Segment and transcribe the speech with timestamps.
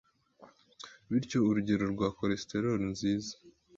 [1.09, 3.33] bityo urugero rwa cholesterol nziza